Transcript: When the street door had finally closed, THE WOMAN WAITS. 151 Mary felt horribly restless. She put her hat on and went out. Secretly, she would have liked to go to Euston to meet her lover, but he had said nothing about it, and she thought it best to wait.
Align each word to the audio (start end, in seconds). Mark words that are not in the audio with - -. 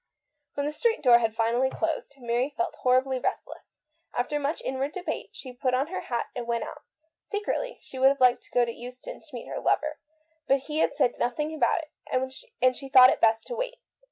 When 0.55 0.65
the 0.65 0.71
street 0.71 1.03
door 1.03 1.19
had 1.19 1.35
finally 1.35 1.69
closed, 1.69 2.13
THE 2.15 2.21
WOMAN 2.21 2.35
WAITS. 2.35 2.55
151 2.57 2.57
Mary 2.57 2.57
felt 2.57 2.73
horribly 2.77 3.19
restless. 3.19 3.75
She 5.31 5.53
put 5.53 5.75
her 5.75 5.85
hat 6.01 6.25
on 6.35 6.39
and 6.41 6.47
went 6.47 6.63
out. 6.63 6.81
Secretly, 7.27 7.77
she 7.83 7.99
would 7.99 8.09
have 8.09 8.19
liked 8.19 8.41
to 8.45 8.51
go 8.51 8.65
to 8.65 8.73
Euston 8.73 9.21
to 9.21 9.29
meet 9.35 9.45
her 9.47 9.59
lover, 9.59 9.99
but 10.47 10.61
he 10.61 10.79
had 10.79 10.95
said 10.95 11.19
nothing 11.19 11.53
about 11.53 11.83
it, 11.83 11.91
and 12.63 12.75
she 12.75 12.89
thought 12.89 13.11
it 13.11 13.21
best 13.21 13.45
to 13.45 13.55
wait. 13.55 13.75